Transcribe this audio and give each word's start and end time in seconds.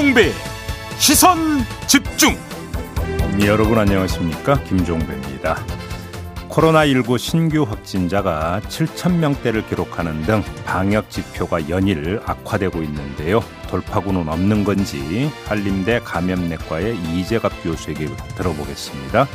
김종배 0.00 0.32
시선 0.98 1.58
집중. 1.86 2.34
여러분 3.44 3.76
안녕하십니까? 3.78 4.58
김종배입니다. 4.64 5.62
코로나19 6.48 7.18
신규 7.18 7.64
확진자가 7.64 8.62
7천명대를 8.66 9.68
기록하는 9.68 10.22
등 10.22 10.42
방역 10.64 11.10
지표가 11.10 11.68
연일 11.68 12.18
악화되고 12.24 12.82
있는데요. 12.82 13.44
돌파구는 13.68 14.26
없는 14.26 14.64
건지 14.64 15.30
한림대 15.44 16.00
감염내과의 16.02 16.96
이재갑 16.96 17.62
교수에게 17.62 18.06
들어보겠습니다 18.38 19.28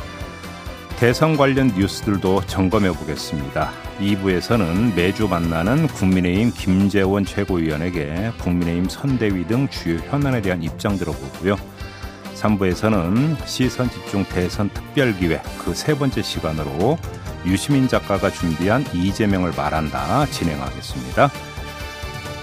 대선 0.98 1.36
관련 1.36 1.68
뉴스들도 1.68 2.42
점검해 2.46 2.90
보겠습니다. 2.92 3.70
2부에서는 4.00 4.94
매주 4.94 5.28
만나는 5.28 5.88
국민의힘 5.88 6.52
김재원 6.52 7.24
최고위원에게 7.24 8.32
국민의힘 8.40 8.88
선대위 8.88 9.46
등 9.46 9.68
주요 9.68 9.98
현안에 9.98 10.40
대한 10.40 10.62
입장 10.62 10.96
들어보고요. 10.96 11.56
3부에서는 12.34 13.36
시선 13.46 13.90
집중 13.90 14.24
대선 14.24 14.70
특별기획 14.70 15.42
그 15.58 15.74
세 15.74 15.94
번째 15.96 16.22
시간으로 16.22 16.98
유시민 17.44 17.88
작가가 17.88 18.30
준비한 18.30 18.84
이재명을 18.94 19.52
말한다 19.56 20.26
진행하겠습니다. 20.26 21.30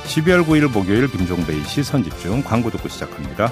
12월 0.06 0.46
9일 0.46 0.72
목요일 0.72 1.08
김종배의 1.10 1.64
시선 1.66 2.04
집중 2.04 2.44
광고 2.44 2.70
듣고 2.70 2.88
시작합니다. 2.88 3.52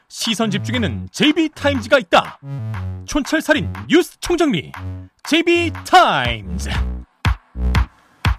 시선 0.21 0.51
집중에는 0.51 1.07
JB타임즈가 1.11 1.97
있다 1.97 2.37
촌철살인 3.05 3.73
뉴스 3.89 4.19
총정리 4.19 4.71
JB타임즈 5.23 6.69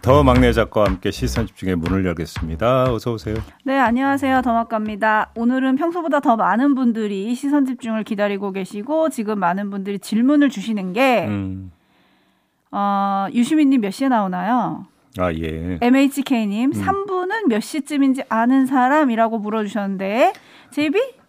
더 0.00 0.22
막내 0.22 0.52
작가와 0.52 0.86
함께 0.86 1.10
시선 1.10 1.44
집중의 1.48 1.76
문을 1.76 2.04
열겠습니다. 2.06 2.92
어서 2.92 3.12
오세요. 3.12 3.36
네, 3.64 3.78
안녕하세요. 3.78 4.42
더막갑니다. 4.42 5.30
오늘은 5.36 5.74
평소보다 5.74 6.20
더 6.20 6.36
많은 6.36 6.76
분들이 6.76 7.34
시선 7.34 7.66
집중을 7.66 8.04
기다리고 8.04 8.52
계시고 8.52 9.10
지금 9.10 9.40
많은 9.40 9.70
분들이 9.70 9.98
질문을 9.98 10.50
주시는 10.50 10.92
게 10.92 11.26
음. 11.26 11.72
어, 12.70 13.26
유시민님 13.32 13.80
몇 13.80 13.90
시에 13.90 14.08
나오나요? 14.08 14.86
아, 15.18 15.32
예. 15.32 15.78
MHK님, 15.80 16.70
음. 16.70 16.72
3부는 16.72 17.48
몇 17.48 17.60
시쯤인지 17.60 18.22
아는 18.28 18.66
사람이라고 18.66 19.38
물어주셨는데, 19.38 20.32
제비? 20.70 21.21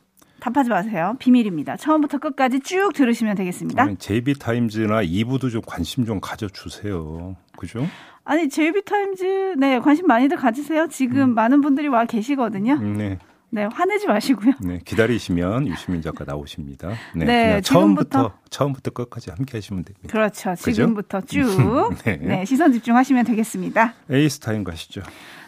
답하지 0.43 0.69
마세요. 0.69 1.15
비밀입니다. 1.19 1.77
처음부터 1.77 2.17
끝까지 2.17 2.59
쭉 2.59 2.91
들으시면 2.93 3.35
되겠습니다. 3.35 3.81
아니, 3.81 3.95
JB타임즈나 3.95 5.01
2부도 5.03 5.49
좀 5.49 5.61
관심 5.65 6.05
좀 6.05 6.19
가져주세요. 6.19 7.37
그죠? 7.57 7.87
아니, 8.25 8.49
JB타임즈, 8.49 9.55
네, 9.57 9.79
관심 9.79 10.05
많이들 10.05 10.35
가지세요. 10.35 10.87
지금 10.89 11.29
음. 11.29 11.33
많은 11.33 11.61
분들이 11.61 11.87
와 11.87 12.03
계시거든요. 12.03 12.73
음, 12.73 12.97
네. 12.97 13.19
네, 13.53 13.65
화내지 13.71 14.07
마시고요. 14.07 14.53
네, 14.61 14.79
기다리시면 14.83 15.67
유시민 15.67 16.01
작가 16.01 16.25
나오십니다. 16.25 16.89
네, 17.15 17.25
네 17.25 17.61
처음부터 17.61 18.33
처음부터 18.49 18.89
끝까지 18.89 19.29
함께 19.29 19.57
하시면 19.57 19.83
됩니다. 19.83 20.07
그렇죠. 20.11 20.55
지금부터 20.55 21.21
그죠? 21.21 21.43
쭉 21.43 21.89
네. 22.03 22.17
네. 22.17 22.45
시선 22.45 22.73
집중하시면 22.73 23.25
되겠습니다. 23.25 23.93
JB타임즈 24.09 24.63
가시죠. 24.63 25.01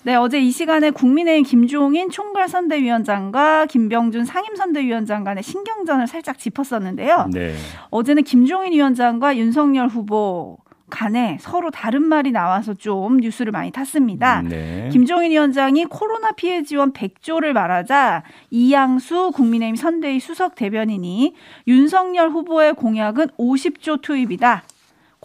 네, 0.04 0.14
어제 0.14 0.40
이 0.40 0.52
시간에 0.52 0.92
국민의힘 0.92 1.44
김종인 1.46 2.12
총괄 2.12 2.48
선대위원장과 2.48 3.66
김병준 3.66 4.26
상임 4.26 4.56
선대위원장 4.56 5.24
간의 5.24 5.42
신경전을 5.42 6.06
살짝 6.06 6.38
짚었었는데요. 6.38 7.30
네. 7.34 7.56
어제는 7.90 8.22
김종인 8.22 8.74
위원장과 8.74 9.36
윤석열 9.38 9.88
후보 9.88 10.60
간에 10.90 11.38
서로 11.42 11.72
다른 11.72 12.04
말이 12.04 12.32
나와서 12.32 12.74
좀 12.74 13.18
뉴스를 13.18 13.52
많이 13.52 13.72
탔습니다. 13.72 14.42
음, 14.42 14.50
네. 14.50 14.90
김종인 14.92 15.32
위원장이 15.32 15.86
코로나 15.86 16.32
피해 16.32 16.64
지원 16.64 16.94
100조를 16.94 17.54
말하자 17.54 18.24
이양수 18.52 19.32
국민의힘 19.34 19.76
선대위 19.76 20.20
수석 20.20 20.56
대변인이 20.56 21.34
윤석열 21.68 22.30
후보의 22.30 22.74
공약은 22.76 23.28
50조 23.38 24.02
투입이다. 24.02 24.64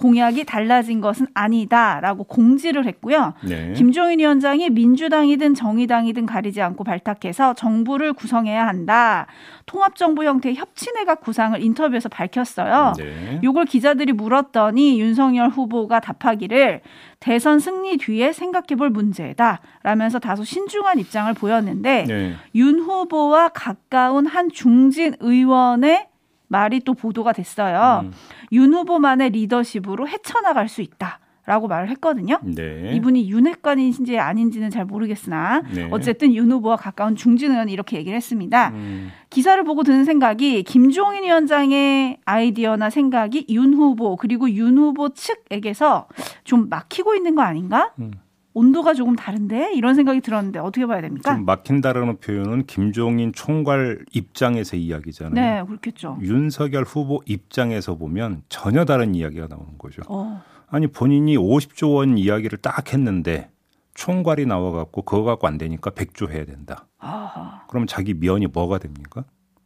공약이 0.01 0.45
달라진 0.45 1.03
것은 1.03 1.27
아니다라고 1.35 2.25
공지를 2.25 2.87
했고요. 2.87 3.35
네. 3.47 3.75
김종인 3.75 4.19
위원장이 4.19 4.71
민주당이든 4.71 5.55
정의당이든 5.55 6.25
가리지 6.25 6.63
않고 6.63 6.85
발탁해서 6.85 7.53
정부를 7.53 8.15
구성해야 8.15 8.67
한다. 8.67 9.27
통합정부 9.67 10.25
형태의 10.25 10.57
협치내각 10.57 11.21
구상을 11.21 11.63
인터뷰에서 11.63 12.09
밝혔어요. 12.09 12.95
네. 12.97 13.41
이걸 13.45 13.67
기자들이 13.67 14.15
물었더니 14.15 14.99
윤석열 14.99 15.51
후보가 15.51 16.01
답하기를 16.01 16.81
대선 17.21 17.59
승리 17.59 17.99
뒤에 17.99 18.33
생각해 18.33 18.77
볼 18.79 18.89
문제다. 18.89 19.61
라면서 19.83 20.19
다소 20.19 20.45
신중한 20.45 20.99
입장을 20.99 21.33
보였는데 21.35 22.05
네. 22.09 22.35
윤 22.55 22.81
후보와 22.81 23.51
가까운 23.51 24.27
한 24.27 24.49
중진 24.51 25.15
의원의 25.21 26.07
말이 26.51 26.81
또 26.81 26.95
보도가 26.95 27.33
됐어요. 27.33 28.03
음. 28.05 28.13
윤 28.53 28.75
후보만의 28.75 29.31
리더십으로 29.31 30.09
헤쳐나갈 30.09 30.69
수 30.69 30.83
있다. 30.83 31.21
라고 31.47 31.67
말을 31.69 31.89
했거든요. 31.91 32.39
네. 32.43 32.93
이분이 32.95 33.29
윤핵관인지 33.29 34.19
아닌지는 34.19 34.71
잘 34.71 34.85
모르겠으나 34.85 35.63
네. 35.75 35.89
어쨌든 35.91 36.35
윤 36.35 36.53
후보와 36.53 36.77
가까운 36.77 37.17
중진 37.17 37.51
의원이 37.51 37.73
이렇게 37.73 37.97
얘기를 37.97 38.15
했습니다. 38.15 38.69
음. 38.69 39.11
기사를 39.31 39.61
보고 39.65 39.83
드는 39.83 40.05
생각이 40.05 40.63
김종인 40.65 41.25
위원장의 41.25 42.19
아이디어나 42.25 42.91
생각이 42.91 43.47
윤 43.49 43.75
후보 43.75 44.17
그리고 44.17 44.51
윤 44.51 44.77
후보 44.79 45.09
측에게서 45.09 46.07
좀 46.45 46.69
막히고 46.69 47.15
있는 47.15 47.35
거 47.35 47.43
아닌가? 47.43 47.95
음. 47.99 48.13
온도가 48.61 48.93
조금 48.93 49.17
다른데 49.17 49.73
이런 49.75 49.95
생각이 49.95 50.21
들었는데 50.21 50.59
어떻게 50.59 50.85
봐야 50.85 51.01
됩니까? 51.01 51.35
좀 51.35 51.47
막힌다라는 51.47 52.19
표현은 52.19 52.67
김종인 52.67 53.33
총괄 53.33 54.05
입장에서 54.13 54.77
이야기잖아요. 54.77 55.35
네, 55.35 55.67
그렇겠죠. 55.67 56.19
윤석열 56.21 56.85
후보 56.85 57.23
입장에서 57.25 57.95
보면 57.95 58.43
전혀 58.51 58.85
다른 58.85 59.15
이야기가 59.15 59.47
나오는 59.49 59.79
거죠. 59.79 60.03
어. 60.09 60.43
아니 60.69 60.87
본인이 60.87 61.39
50조 61.39 61.95
원 61.95 62.19
이야기를 62.19 62.59
딱 62.59 62.93
했는데 62.93 63.51
총괄이 63.95 64.45
나와갖고 64.45 65.03
그거 65.03 65.23
갖고 65.23 65.47
안 65.47 65.57
되니까 65.57 65.91
100조 65.91 66.31
해야 66.31 66.45
된다. 66.45 66.87
아하. 66.99 67.65
그럼 67.67 67.87
자기 67.87 68.13
면이 68.13 68.49
뭐가 68.49 68.79
됩니까? 68.79 69.25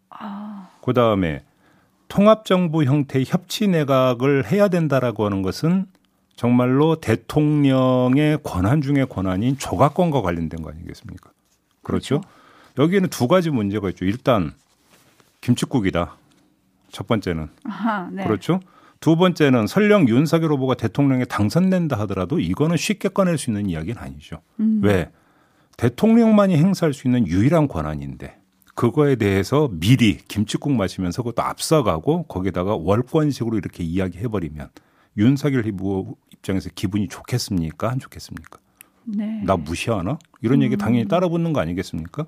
아. 0.09 0.69
그 0.83 0.93
다음에 0.93 1.43
통합정부 2.07 2.85
형태의 2.85 3.25
협치 3.27 3.67
내각을 3.67 4.47
해야 4.53 4.69
된다라고 4.69 5.25
하는 5.25 5.43
것은 5.43 5.87
정말로 6.37 6.97
대통령의 7.01 8.39
권한 8.43 8.81
중의 8.83 9.07
권한인 9.09 9.57
조각권과 9.59 10.23
관련된 10.23 10.63
거 10.63 10.71
아니겠습니까? 10.71 11.31
그렇죠? 11.83 12.21
그렇죠. 12.21 12.35
여기에는 12.79 13.09
두 13.09 13.29
가지 13.29 13.51
문제가 13.51 13.89
있죠. 13.91 14.05
일단 14.05 14.53
김치국이다. 15.41 16.17
첫 16.91 17.07
번째는 17.07 17.49
아하, 17.65 18.09
네. 18.11 18.25
그렇죠. 18.25 18.61
두 19.01 19.17
번째는 19.17 19.67
설령 19.67 20.09
윤석열 20.09 20.53
후보가 20.53 20.75
대통령에 20.75 21.25
당선된다 21.27 21.99
하더라도 22.01 22.41
이거는 22.41 22.77
쉽게 22.77 23.11
꺼낼 23.11 23.37
수 23.37 23.51
있는 23.51 23.69
이야기는 23.69 24.01
아니죠. 24.01 24.41
음. 24.61 24.81
왜? 24.83 25.11
대통령만이 25.77 26.57
행사할 26.57 26.95
수 26.95 27.07
있는 27.07 27.27
유일한 27.27 27.69
권한인데 27.69 28.39
그거에 28.75 29.17
대해서 29.17 29.69
미리 29.73 30.17
김치국 30.17 30.73
마시면서 30.73 31.23
그것도 31.23 31.43
앞서가고 31.43 32.25
거기다가 32.25 32.77
월권식으로 32.77 33.59
이렇게 33.59 33.85
이야기해버리면 33.85 34.71
윤석열 35.17 35.65
후보 35.65 36.17
입장에서 36.45 36.69
기분이 36.75 37.09
좋겠습니까? 37.09 37.91
안 37.91 37.99
좋겠습니까? 37.99 38.59
네. 39.05 39.43
나 39.45 39.57
무시하나? 39.57 40.19
이런 40.43 40.63
얘기 40.63 40.77
당연히 40.77 41.05
음. 41.05 41.09
따라붙는 41.09 41.53
거 41.53 41.61
아니겠습니까? 41.61 42.27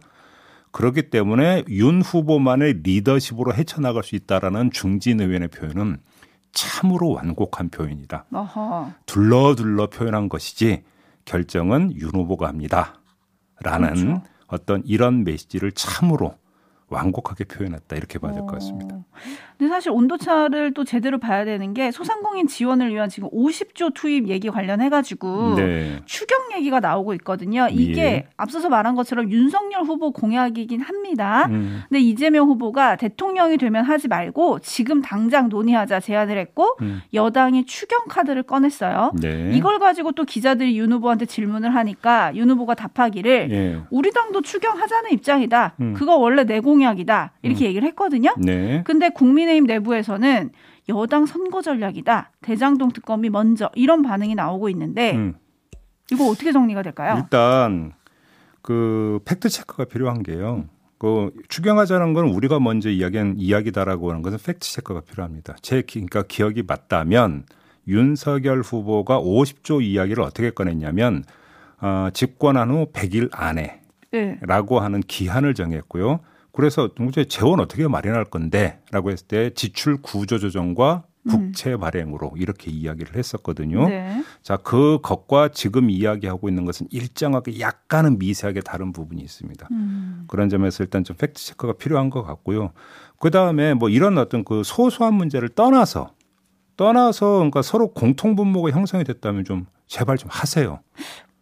그렇기 0.72 1.10
때문에 1.10 1.64
윤 1.68 2.02
후보만의 2.02 2.80
리더십으로 2.82 3.54
헤쳐나갈 3.54 4.02
수 4.02 4.16
있다라는 4.16 4.70
중진 4.72 5.20
의원의 5.20 5.48
표현은 5.48 5.98
참으로 6.52 7.12
완곡한 7.12 7.70
표현이다. 7.70 8.26
어허. 8.32 8.92
둘러둘러 9.06 9.88
표현한 9.88 10.28
것이지 10.28 10.82
결정은 11.24 11.94
윤 11.96 12.10
후보가 12.10 12.48
합니다. 12.48 13.00
라는 13.60 13.94
그렇죠. 13.94 14.22
어떤 14.48 14.82
이런 14.84 15.24
메시지를 15.24 15.72
참으로 15.72 16.34
완곡하게 16.88 17.44
표현했다 17.44 17.96
이렇게 17.96 18.18
봐야 18.18 18.32
될 18.32 18.42
것 18.46 18.52
같습니다. 18.52 18.94
어. 18.96 19.04
근데 19.58 19.70
사실 19.70 19.90
온도차를 19.90 20.74
또 20.74 20.84
제대로 20.84 21.18
봐야 21.18 21.44
되는 21.44 21.72
게 21.74 21.90
소상공인 21.90 22.46
지원을 22.46 22.92
위한 22.92 23.08
지금 23.08 23.28
50조 23.30 23.94
투입 23.94 24.28
얘기 24.28 24.50
관련해 24.50 24.88
가지고 24.90 25.54
네. 25.56 26.00
추경 26.04 26.52
얘기가 26.54 26.80
나오고 26.80 27.14
있거든요. 27.14 27.66
이게 27.70 28.02
예. 28.02 28.28
앞서서 28.36 28.68
말한 28.68 28.94
것처럼 28.94 29.30
윤석열 29.30 29.82
후보 29.84 30.12
공약이긴 30.12 30.82
합니다. 30.82 31.46
음. 31.46 31.82
근데 31.88 32.00
이재명 32.00 32.48
후보가 32.48 32.96
대통령이 32.96 33.56
되면 33.56 33.84
하지 33.84 34.08
말고 34.08 34.58
지금 34.60 35.00
당장 35.00 35.48
논의하자 35.48 36.00
제안을 36.00 36.36
했고 36.38 36.76
음. 36.82 37.00
여당이 37.14 37.64
추경 37.64 38.04
카드를 38.08 38.42
꺼냈어요. 38.42 39.12
네. 39.20 39.50
이걸 39.54 39.78
가지고 39.78 40.12
또 40.12 40.24
기자들이 40.24 40.78
윤 40.78 40.92
후보한테 40.92 41.24
질문을 41.24 41.74
하니까 41.74 42.30
윤 42.36 42.50
후보가 42.50 42.74
답하기를 42.74 43.48
예. 43.50 43.80
우리 43.90 44.12
당도 44.12 44.42
추경하자는 44.42 45.12
입장이다. 45.12 45.74
음. 45.80 45.94
그거 45.94 46.16
원래 46.16 46.44
내공 46.44 46.75
공약이다 46.76 47.32
이렇게 47.42 47.64
음. 47.64 47.68
얘기를 47.68 47.88
했거든요. 47.88 48.34
네. 48.38 48.82
근데 48.84 49.08
국민의힘 49.08 49.64
내부에서는 49.64 50.50
여당 50.88 51.26
선거 51.26 51.62
전략이다. 51.62 52.32
대장동 52.42 52.92
특검이 52.92 53.30
먼저 53.30 53.70
이런 53.74 54.02
반응이 54.02 54.34
나오고 54.34 54.68
있는데 54.68 55.16
음. 55.16 55.34
이거 56.12 56.26
어떻게 56.26 56.52
정리가 56.52 56.82
될까요? 56.82 57.18
일단 57.18 57.92
그 58.62 59.20
팩트 59.24 59.48
체크가 59.48 59.86
필요한 59.86 60.22
게요. 60.22 60.64
그 60.98 61.30
추경하자는 61.48 62.12
건 62.12 62.26
우리가 62.26 62.60
먼저 62.60 62.88
이야기한 62.88 63.34
이야기다라고 63.36 64.10
하는 64.10 64.22
것은 64.22 64.38
팩트 64.38 64.60
체크가 64.60 65.00
필요합니다. 65.00 65.56
제 65.62 65.82
그러니까 65.82 66.22
기억이 66.22 66.62
맞다면 66.62 67.44
윤석열 67.88 68.60
후보가 68.60 69.20
50조 69.20 69.82
이야기를 69.82 70.22
어떻게 70.22 70.50
꺼냈냐면 70.50 71.24
어, 71.80 72.08
집권한 72.12 72.70
후 72.70 72.86
100일 72.92 73.28
안에라고 73.32 74.78
네. 74.78 74.82
하는 74.82 75.00
기한을 75.00 75.54
정했고요. 75.54 76.20
그래서 76.56 76.88
도대체 76.94 77.26
재원 77.26 77.60
어떻게 77.60 77.86
마련할 77.86 78.24
건데라고 78.24 79.10
했을 79.10 79.26
때 79.26 79.50
지출 79.50 80.00
구조 80.00 80.38
조정과 80.38 81.04
음. 81.26 81.30
국채 81.30 81.76
발행으로 81.76 82.32
이렇게 82.36 82.70
이야기를 82.70 83.14
했었거든요. 83.14 83.88
네. 83.88 84.24
자, 84.42 84.56
그 84.56 84.98
것과 85.02 85.48
지금 85.48 85.90
이야기하고 85.90 86.48
있는 86.48 86.64
것은 86.64 86.86
일정하게 86.90 87.60
약간은 87.60 88.18
미세하게 88.18 88.62
다른 88.62 88.92
부분이 88.92 89.20
있습니다. 89.20 89.68
음. 89.70 90.24
그런 90.28 90.48
점에서 90.48 90.82
일단 90.82 91.04
좀 91.04 91.14
팩트 91.16 91.34
체크가 91.34 91.74
필요한 91.74 92.08
것 92.08 92.22
같고요. 92.22 92.72
그 93.18 93.30
다음에 93.30 93.74
뭐 93.74 93.90
이런 93.90 94.16
어떤 94.16 94.42
그 94.42 94.62
소소한 94.64 95.12
문제를 95.12 95.50
떠나서 95.50 96.14
떠나서 96.78 97.36
그러니까 97.36 97.60
서로 97.60 97.92
공통 97.92 98.34
분모가 98.34 98.70
형성이 98.70 99.04
됐다면 99.04 99.44
좀 99.44 99.66
제발 99.86 100.16
좀 100.16 100.30
하세요. 100.32 100.80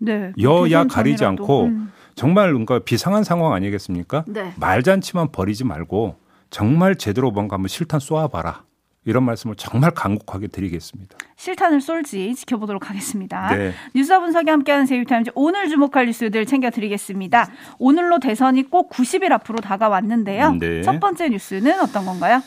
네. 0.00 0.32
여야 0.40 0.84
가리지 0.84 1.24
않고 1.24 1.66
음. 1.66 1.92
정말 2.14 2.52
뭔가 2.52 2.78
비상한 2.78 3.24
상황 3.24 3.52
아니겠습니까? 3.52 4.24
네. 4.26 4.52
말잔치만 4.56 5.32
버리지 5.32 5.64
말고 5.64 6.16
정말 6.50 6.96
제대로 6.96 7.30
뭔가 7.30 7.54
한번 7.54 7.68
실탄 7.68 8.00
쏘아봐라. 8.00 8.62
이런 9.06 9.22
말씀을 9.24 9.54
정말 9.56 9.90
간곡하게 9.90 10.46
드리겠습니다. 10.48 11.18
실탄을 11.36 11.80
쏠지 11.80 12.34
지켜보도록 12.36 12.88
하겠습니다. 12.88 13.54
네. 13.54 13.72
뉴스와 13.94 14.20
분석이 14.20 14.48
함께하는 14.48 14.86
세이타임즈 14.86 15.32
오늘 15.34 15.68
주목할 15.68 16.06
뉴스들 16.06 16.46
챙겨드리겠습니다. 16.46 17.50
오늘로 17.78 18.18
대선이 18.18 18.70
꼭 18.70 18.90
90일 18.90 19.32
앞으로 19.32 19.58
다가왔는데요. 19.58 20.54
네. 20.54 20.80
첫 20.82 21.00
번째 21.00 21.28
뉴스는 21.28 21.80
어떤 21.80 22.06
건가요? 22.06 22.42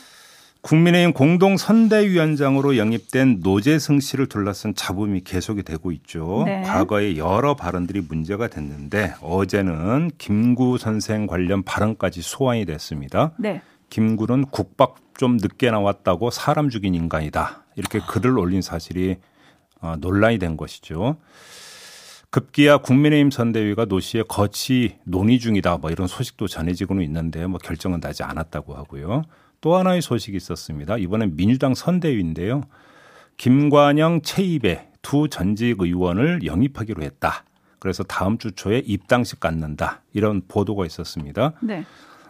국민의힘 0.68 1.14
공동 1.14 1.56
선대위원장으로 1.56 2.76
영입된 2.76 3.40
노재승 3.42 4.00
씨를 4.00 4.26
둘러싼 4.26 4.74
잡음이 4.74 5.22
계속이 5.22 5.62
되고 5.62 5.92
있죠. 5.92 6.42
네. 6.44 6.60
과거에 6.60 7.16
여러 7.16 7.56
발언들이 7.56 8.02
문제가 8.02 8.48
됐는데 8.48 9.14
어제는 9.22 10.10
김구 10.18 10.76
선생 10.76 11.26
관련 11.26 11.62
발언까지 11.62 12.20
소환이 12.20 12.66
됐습니다. 12.66 13.32
네. 13.38 13.62
김구는 13.88 14.44
국밥 14.50 14.96
좀 15.16 15.38
늦게 15.38 15.70
나왔다고 15.70 16.28
사람 16.28 16.68
죽인 16.68 16.94
인간이다. 16.94 17.64
이렇게 17.76 18.00
글을 18.00 18.38
올린 18.38 18.60
사실이 18.60 19.16
어, 19.80 19.94
논란이 19.98 20.38
된 20.38 20.58
것이죠. 20.58 21.16
급기야 22.28 22.76
국민의힘 22.76 23.30
선대위가 23.30 23.86
노 23.86 24.00
씨의 24.00 24.24
거치 24.28 24.98
논의 25.04 25.38
중이다. 25.38 25.78
뭐 25.78 25.90
이런 25.90 26.06
소식도 26.06 26.46
전해지고는 26.46 27.02
있는데 27.04 27.46
뭐 27.46 27.58
결정은 27.58 28.00
나지 28.00 28.22
않았다고 28.22 28.74
하고요. 28.74 29.22
또 29.60 29.76
하나의 29.76 30.02
소식이 30.02 30.36
있었습니다. 30.36 30.96
이번엔 30.98 31.36
민주당 31.36 31.74
선대위인데요. 31.74 32.62
김관영, 33.36 34.22
최입의 34.22 34.88
두 35.02 35.28
전직 35.28 35.80
의원을 35.80 36.44
영입하기로 36.44 37.02
했다. 37.02 37.44
그래서 37.78 38.02
다음 38.02 38.38
주 38.38 38.52
초에 38.52 38.82
입당식 38.84 39.40
갖는다. 39.40 40.02
이런 40.12 40.42
보도가 40.48 40.84
있었습니다. 40.86 41.52
네. 41.60 41.84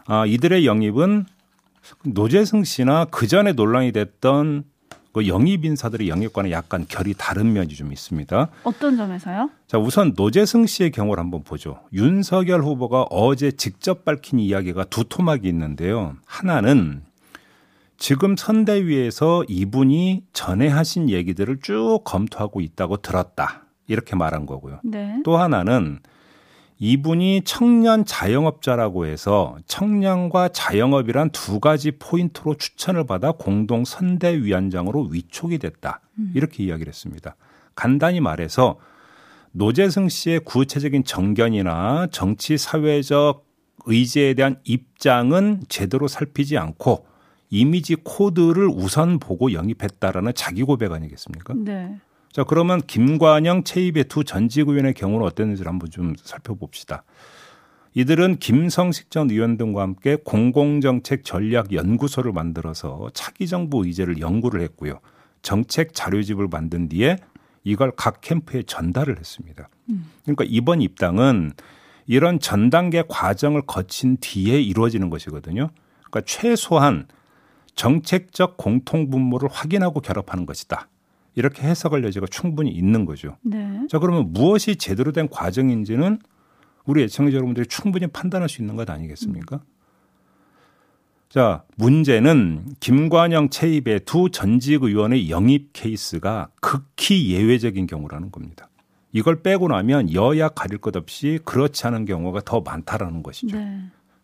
아, 0.06 0.26
이들의 0.26 0.66
영입은 0.66 1.26
노재승 2.04 2.64
씨나 2.64 3.06
그 3.06 3.26
전에 3.26 3.52
논란이 3.52 3.92
됐던 3.92 4.64
그 5.12 5.26
영입 5.26 5.64
인사들의 5.64 6.08
영입과는 6.08 6.50
약간 6.50 6.84
결이 6.86 7.14
다른 7.16 7.52
면이 7.52 7.74
좀 7.74 7.92
있습니다. 7.92 8.48
어떤 8.62 8.96
점에서요? 8.96 9.50
자, 9.66 9.78
우선 9.78 10.12
노재승 10.14 10.66
씨의 10.66 10.90
경우를 10.90 11.22
한번 11.22 11.42
보죠. 11.42 11.80
윤석열 11.92 12.62
후보가 12.62 13.06
어제 13.10 13.50
직접 13.50 14.04
밝힌 14.04 14.38
이야기가 14.38 14.84
두 14.84 15.04
토막이 15.04 15.48
있는데요. 15.48 16.16
하나는 16.26 17.02
지금 17.98 18.36
선대위에서 18.36 19.44
이분이 19.48 20.22
전에 20.32 20.68
하신 20.68 21.10
얘기들을 21.10 21.58
쭉 21.60 22.00
검토하고 22.04 22.60
있다고 22.60 22.98
들었다. 22.98 23.66
이렇게 23.88 24.14
말한 24.14 24.46
거고요. 24.46 24.80
네. 24.84 25.20
또 25.24 25.36
하나는 25.36 25.98
이분이 26.78 27.42
청년 27.44 28.04
자영업자라고 28.04 29.06
해서 29.06 29.56
청년과 29.66 30.50
자영업이란 30.50 31.30
두 31.30 31.58
가지 31.58 31.90
포인트로 31.90 32.54
추천을 32.54 33.04
받아 33.04 33.32
공동 33.32 33.84
선대위원장으로 33.84 35.08
위촉이 35.10 35.58
됐다. 35.58 36.00
음. 36.20 36.32
이렇게 36.36 36.62
이야기를 36.62 36.88
했습니다. 36.88 37.34
간단히 37.74 38.20
말해서 38.20 38.78
노재승 39.50 40.08
씨의 40.08 40.40
구체적인 40.40 41.02
정견이나 41.02 42.08
정치 42.12 42.56
사회적 42.56 43.44
의제에 43.86 44.34
대한 44.34 44.60
입장은 44.62 45.62
제대로 45.68 46.06
살피지 46.06 46.58
않고 46.58 47.06
이미지 47.50 47.94
코드를 47.96 48.68
우선 48.68 49.18
보고 49.18 49.52
영입했다라는 49.52 50.32
자기 50.34 50.62
고백 50.62 50.92
아니겠습니까? 50.92 51.54
네. 51.56 51.98
자, 52.32 52.44
그러면 52.44 52.80
김관영, 52.82 53.64
최입의 53.64 54.04
두 54.04 54.22
전직 54.22 54.68
의원의 54.68 54.94
경우는 54.94 55.26
어땠는지를 55.26 55.70
한번 55.70 55.90
좀 55.90 56.14
살펴봅시다. 56.16 57.04
이들은 57.94 58.36
김성식 58.36 59.10
전 59.10 59.30
의원 59.30 59.56
등과 59.56 59.82
함께 59.82 60.16
공공정책 60.22 61.24
전략 61.24 61.72
연구소를 61.72 62.32
만들어서 62.32 63.10
차기 63.14 63.46
정부 63.46 63.84
의제를 63.84 64.20
연구를 64.20 64.60
했고요. 64.60 65.00
정책 65.42 65.94
자료집을 65.94 66.48
만든 66.48 66.88
뒤에 66.88 67.16
이걸 67.64 67.90
각 67.96 68.20
캠프에 68.20 68.62
전달을 68.62 69.18
했습니다. 69.18 69.68
음. 69.88 70.10
그러니까 70.22 70.44
이번 70.46 70.82
입당은 70.82 71.52
이런 72.06 72.38
전 72.40 72.70
단계 72.70 73.02
과정을 73.06 73.62
거친 73.62 74.18
뒤에 74.20 74.60
이루어지는 74.60 75.10
것이거든요. 75.10 75.70
그러니까 76.04 76.20
최소한 76.24 77.06
정책적 77.78 78.56
공통 78.56 79.08
분모를 79.08 79.48
확인하고 79.48 80.00
결합하는 80.00 80.46
것이다. 80.46 80.88
이렇게 81.36 81.62
해석할 81.62 82.02
여지가 82.02 82.26
충분히 82.28 82.72
있는 82.72 83.04
거죠. 83.04 83.36
네. 83.42 83.86
자, 83.88 84.00
그러면 84.00 84.32
무엇이 84.32 84.74
제대로 84.74 85.12
된 85.12 85.28
과정인지는 85.28 86.18
우리 86.86 87.04
애청자 87.04 87.32
여러분들이 87.34 87.66
충분히 87.66 88.08
판단할 88.08 88.48
수 88.48 88.60
있는 88.60 88.74
것 88.74 88.90
아니겠습니까? 88.90 89.56
음. 89.56 89.60
자, 91.28 91.62
문제는 91.76 92.74
김관영 92.80 93.50
채입의 93.50 94.00
두 94.00 94.28
전직 94.30 94.82
의원의 94.82 95.30
영입 95.30 95.70
케이스가 95.72 96.48
극히 96.60 97.30
예외적인 97.30 97.86
경우라는 97.86 98.32
겁니다. 98.32 98.68
이걸 99.12 99.40
빼고 99.42 99.68
나면 99.68 100.12
여야 100.14 100.48
가릴 100.48 100.78
것 100.78 100.96
없이 100.96 101.38
그렇지 101.44 101.86
않은 101.86 102.06
경우가 102.06 102.40
더 102.44 102.60
많다라는 102.60 103.22
것이죠. 103.22 103.56
네. 103.56 103.82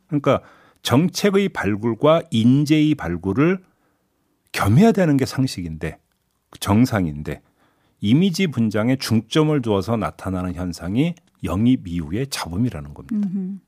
그러니까 0.09 0.41
정책의 0.85 1.49
발굴과 1.49 2.23
인재의 2.31 2.95
발굴을 2.95 3.59
겸해야 4.53 4.93
되는 4.93 5.17
게 5.17 5.27
상식인데 5.27 5.99
정상인데 6.61 7.41
이미지 8.01 8.47
분장에 8.47 8.97
중점을 8.97 9.61
두어서 9.63 9.97
나타나는 9.97 10.55
현상이 10.55 11.15
영입 11.43 11.89
이후의 11.89 12.29
잡음이라는 12.29 12.95
겁니다. 12.95 13.29
음흠. 13.29 13.59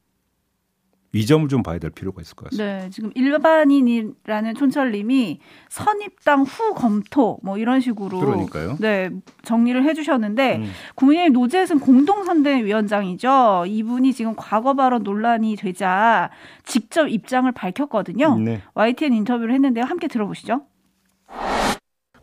이 1.16 1.26
점을 1.26 1.46
좀 1.48 1.62
봐야 1.62 1.78
될 1.78 1.90
필요가 1.90 2.20
있을 2.20 2.34
것 2.36 2.50
같습니다. 2.50 2.78
네, 2.84 2.90
지금 2.90 3.10
일반인이라는 3.14 4.54
촌철님이 4.54 5.40
선입당 5.68 6.42
후 6.42 6.74
검토 6.74 7.38
뭐 7.42 7.58
이런 7.58 7.80
식으로 7.80 8.20
그러니까요. 8.20 8.76
네 8.80 9.10
정리를 9.42 9.82
해주셨는데 9.84 10.56
음. 10.56 10.70
국민의힘 10.94 11.32
노재승 11.32 11.78
공동선대위원장이죠. 11.80 13.64
이분이 13.66 14.12
지금 14.12 14.34
과거 14.36 14.74
발언 14.74 15.02
논란이 15.02 15.56
되자 15.56 16.30
직접 16.64 17.08
입장을 17.08 17.50
밝혔거든요. 17.52 18.38
네. 18.38 18.60
YTN 18.74 19.12
인터뷰를 19.14 19.54
했는데요. 19.54 19.84
함께 19.84 20.08
들어보시죠. 20.08 20.62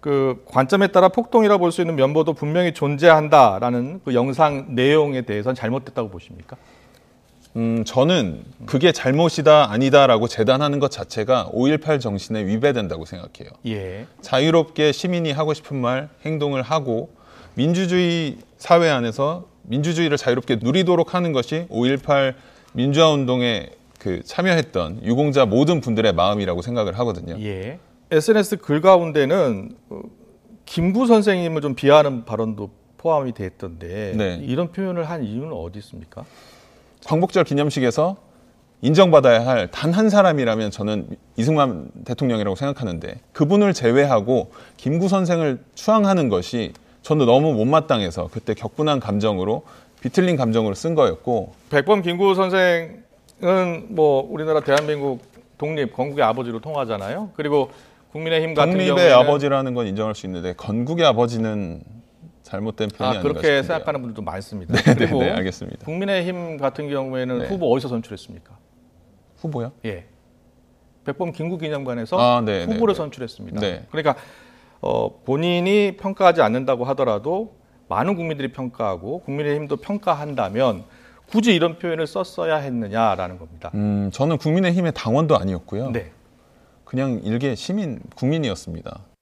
그 0.01 0.43
관점에 0.47 0.87
따라 0.87 1.07
폭동이라 1.07 1.57
볼 1.57 1.71
수 1.71 1.81
있는 1.81 1.95
면모도 1.95 2.33
분명히 2.33 2.73
존재한다라는 2.73 4.01
그 4.03 4.13
영상 4.13 4.75
내용에 4.75 5.21
대해서는 5.21 5.55
잘못됐다고 5.55 6.09
보십니까? 6.09 6.57
음, 7.55 7.83
저는 7.85 8.43
그게 8.65 8.91
잘못이다 8.91 9.71
아니다라고 9.71 10.27
재단하는 10.27 10.79
것 10.79 10.89
자체가 10.89 11.51
5.18 11.53 12.01
정신에 12.01 12.45
위배된다고 12.45 13.05
생각해요. 13.05 13.51
예. 13.67 14.07
자유롭게 14.21 14.91
시민이 14.91 15.31
하고 15.31 15.53
싶은 15.53 15.77
말, 15.77 16.09
행동을 16.25 16.61
하고 16.63 17.11
민주주의 17.53 18.37
사회 18.57 18.89
안에서 18.89 19.45
민주주의를 19.63 20.17
자유롭게 20.17 20.57
누리도록 20.61 21.13
하는 21.13 21.31
것이 21.31 21.67
5.18 21.69 22.33
민주화 22.73 23.11
운동에 23.11 23.69
그 23.99 24.23
참여했던 24.23 25.01
유공자 25.03 25.45
모든 25.45 25.79
분들의 25.79 26.11
마음이라고 26.13 26.61
생각을 26.61 26.97
하거든요. 26.99 27.37
예. 27.39 27.79
SNS 28.11 28.57
글 28.57 28.81
가운데는 28.81 29.75
어, 29.89 30.01
김구 30.65 31.07
선생님을 31.07 31.61
좀 31.61 31.75
비하하는 31.75 32.25
발언도 32.25 32.71
포함이 32.97 33.33
됐던데 33.33 34.13
네. 34.15 34.39
이런 34.43 34.71
표현을 34.71 35.09
한 35.09 35.23
이유는 35.23 35.51
어디 35.51 35.79
있습니까? 35.79 36.25
광복절 37.05 37.43
기념식에서 37.43 38.17
인정받아야 38.81 39.45
할 39.45 39.67
단 39.71 39.93
한 39.93 40.09
사람이라면 40.09 40.71
저는 40.71 41.07
이승만 41.37 41.89
대통령이라고 42.05 42.55
생각하는데 42.55 43.15
그분을 43.31 43.73
제외하고 43.73 44.51
김구 44.77 45.07
선생을 45.07 45.59
추앙하는 45.75 46.29
것이 46.29 46.73
저는 47.01 47.25
너무 47.25 47.53
못마땅해서 47.53 48.29
그때 48.31 48.53
격분한 48.53 48.99
감정으로 48.99 49.63
비틀린 50.01 50.35
감정으로 50.35 50.73
쓴 50.75 50.95
거였고 50.95 51.53
백범 51.69 52.01
김구 52.01 52.35
선생은 52.35 53.85
뭐 53.89 54.27
우리나라 54.29 54.59
대한민국 54.59 55.21
독립 55.57 55.93
건국의 55.95 56.25
아버지로 56.25 56.59
통하잖아요. 56.59 57.29
그리고 57.35 57.69
국민의힘 58.11 58.53
같은 58.53 58.71
독립의 58.73 58.95
경우에는 58.95 59.15
아버지라는 59.15 59.73
건 59.73 59.87
인정할 59.87 60.13
수 60.13 60.25
있는데 60.25 60.53
건국의 60.57 61.05
아버지는 61.05 61.81
잘못된 62.53 62.89
표현이 62.89 63.17
아, 63.17 63.21
그렇게. 63.21 63.63
생각하는 63.63 64.01
분들도 64.01 64.21
많습니다. 64.21 64.75
네, 64.75 64.83
네 64.83 64.93
그리고 64.93 65.19
네, 65.21 65.31
알겠습니다. 65.31 65.85
국민의힘 65.85 66.57
같은 66.57 66.87
경우에는 66.87 67.39
네. 67.39 67.47
후보 67.47 67.73
어디서 67.73 67.87
선출했습니까? 67.87 68.55
후보요? 69.37 69.71
예. 69.85 70.05
백범 71.03 71.31
김구기념관에서 71.31 72.17
아, 72.17 72.41
네, 72.41 72.65
네 72.65 72.73
후보를 72.73 72.93
네, 72.93 72.97
선출했습니다. 72.97 73.59
그러니까 73.89 74.15
어, 74.81 75.21
본인이 75.23 75.97
평가하지 75.97 76.41
않는다고 76.43 76.85
하더라도 76.85 77.55
많은 77.89 78.15
국민들이 78.15 78.51
평가하고 78.51 79.21
국민의힘도 79.21 79.77
평가한다면 79.77 80.83
굳이 81.25 81.55
이런 81.55 81.79
표현을 81.79 82.05
썼어야 82.05 82.57
했느냐라는 82.57 83.39
겁니다. 83.39 83.71
음, 83.73 84.11
저는 84.13 84.37
국민의힘의 84.37 84.91
당원도 84.93 85.37
아니었고요. 85.37 85.89
네. 85.89 86.11
그냥 86.85 87.19
일개 87.23 87.55
시민 87.55 87.99
국민이었습니다. 88.15 89.12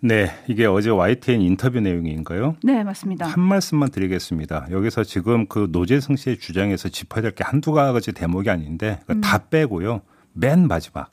네, 0.00 0.30
이게 0.46 0.64
어제 0.64 0.90
YTN 0.90 1.40
인터뷰 1.42 1.80
내용인가요? 1.80 2.56
네, 2.62 2.84
맞습니다. 2.84 3.26
한 3.26 3.40
말씀만 3.42 3.90
드리겠습니다. 3.90 4.68
여기서 4.70 5.02
지금 5.02 5.46
그 5.48 5.68
노재승 5.72 6.14
씨의 6.16 6.38
주장에서 6.38 6.88
짚어야 6.88 7.22
될 7.22 7.32
게 7.34 7.42
한두 7.44 7.72
가지 7.72 8.12
대목이 8.12 8.48
아닌데 8.48 9.00
음. 9.10 9.20
다 9.20 9.38
빼고요. 9.48 10.02
맨 10.32 10.68
마지막. 10.68 11.10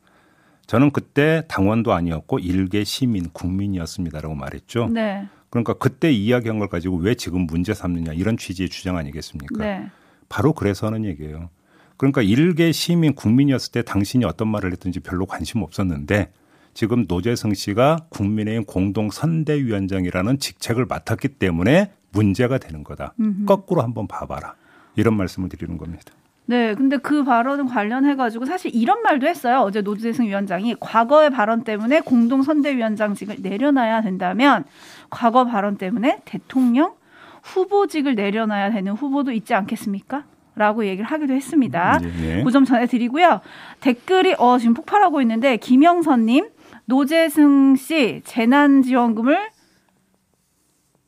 저는 0.67 0.91
그때 0.91 1.43
당원도 1.47 1.93
아니었고 1.93 2.39
일개 2.39 2.83
시민 2.83 3.29
국민이었습니다라고 3.31 4.35
말했죠. 4.35 4.87
네. 4.91 5.27
그러니까 5.49 5.73
그때 5.73 6.11
이야기한 6.11 6.59
걸 6.59 6.67
가지고 6.69 6.97
왜 6.97 7.15
지금 7.15 7.41
문제 7.47 7.73
삼느냐 7.73 8.13
이런 8.13 8.37
취지의 8.37 8.69
주장 8.69 8.97
아니겠습니까? 8.97 9.63
네. 9.63 9.89
바로 10.29 10.53
그래서 10.53 10.87
하는 10.87 11.05
얘기예요. 11.05 11.49
그러니까 11.97 12.21
일개 12.21 12.71
시민 12.71 13.13
국민이었을 13.15 13.71
때 13.71 13.81
당신이 13.83 14.25
어떤 14.25 14.47
말을 14.47 14.71
했든지 14.73 14.99
별로 14.99 15.25
관심 15.25 15.61
없었는데 15.63 16.31
지금 16.75 17.05
노재성 17.07 17.53
씨가 17.53 17.99
국민의힘 18.09 18.65
공동 18.65 19.09
선대위원장이라는 19.09 20.39
직책을 20.39 20.85
맡았기 20.85 21.29
때문에 21.29 21.93
문제가 22.11 22.57
되는 22.57 22.83
거다. 22.83 23.13
음흠. 23.17 23.45
거꾸로 23.45 23.81
한번 23.81 24.07
봐봐라. 24.07 24.55
이런 24.97 25.15
말씀을 25.15 25.47
드리는 25.47 25.77
겁니다. 25.77 26.03
네, 26.47 26.75
근데 26.75 26.97
그 26.97 27.23
발언 27.23 27.65
관련해가지고 27.65 28.45
사실 28.45 28.75
이런 28.75 29.01
말도 29.01 29.25
했어요. 29.25 29.61
어제 29.61 29.81
노재승 29.81 30.25
위원장이 30.25 30.75
과거의 30.79 31.29
발언 31.29 31.63
때문에 31.63 32.01
공동 32.01 32.43
선대위원장직을 32.43 33.37
내려놔야 33.39 34.01
된다면 34.01 34.65
과거 35.09 35.45
발언 35.45 35.77
때문에 35.77 36.19
대통령 36.25 36.93
후보직을 37.41 38.15
내려놔야 38.15 38.71
되는 38.71 38.91
후보도 38.91 39.31
있지 39.31 39.53
않겠습니까? 39.53 40.25
라고 40.57 40.85
얘기를 40.85 41.05
하기도 41.05 41.33
했습니다. 41.33 41.99
네. 41.99 42.11
네. 42.21 42.43
그점 42.43 42.63
전해드리고요. 42.65 43.41
댓글이 43.79 44.35
어, 44.37 44.57
지금 44.57 44.73
폭발하고 44.73 45.21
있는데 45.21 45.57
김영선님 45.57 46.54
노재승 46.85 47.75
씨 47.75 48.21
재난지원금을 48.25 49.49